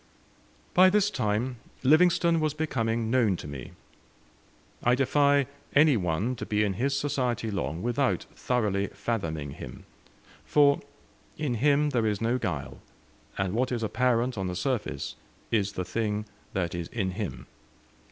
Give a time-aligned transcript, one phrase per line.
[0.73, 3.73] By this time Livingstone was becoming known to me.
[4.83, 9.85] I defy any one to be in his society long without thoroughly fathoming him,
[10.43, 10.81] for
[11.37, 12.79] in him there is no guile,
[13.37, 15.13] and what is apparent on the surface
[15.51, 17.45] is the thing that is in him.